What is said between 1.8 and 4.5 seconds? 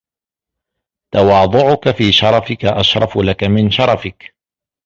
فِي شَرَفِك أَشْرَفُ لَك مِنْ شَرَفِك